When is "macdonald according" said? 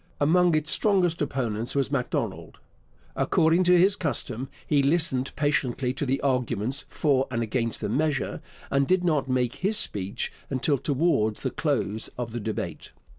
1.91-3.63